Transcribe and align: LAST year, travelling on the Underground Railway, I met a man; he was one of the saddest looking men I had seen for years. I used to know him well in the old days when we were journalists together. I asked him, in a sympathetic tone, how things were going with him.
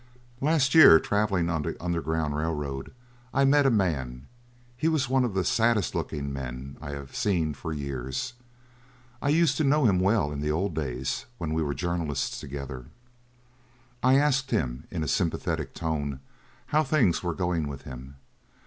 LAST 0.39 0.73
year, 0.73 0.99
travelling 0.99 1.47
on 1.47 1.61
the 1.61 1.77
Underground 1.79 2.35
Railway, 2.35 2.87
I 3.35 3.45
met 3.45 3.67
a 3.67 3.69
man; 3.69 4.25
he 4.75 4.87
was 4.87 5.07
one 5.07 5.23
of 5.23 5.35
the 5.35 5.43
saddest 5.43 5.93
looking 5.93 6.33
men 6.33 6.75
I 6.81 6.93
had 6.93 7.13
seen 7.13 7.53
for 7.53 7.71
years. 7.71 8.33
I 9.21 9.29
used 9.29 9.57
to 9.57 9.63
know 9.63 9.85
him 9.85 9.99
well 9.99 10.31
in 10.31 10.41
the 10.41 10.49
old 10.49 10.73
days 10.73 11.27
when 11.37 11.53
we 11.53 11.61
were 11.61 11.75
journalists 11.75 12.39
together. 12.39 12.85
I 14.01 14.15
asked 14.15 14.49
him, 14.49 14.85
in 14.89 15.03
a 15.03 15.07
sympathetic 15.07 15.75
tone, 15.75 16.19
how 16.73 16.83
things 16.83 17.21
were 17.21 17.35
going 17.35 17.67
with 17.67 17.83
him. 17.83 18.15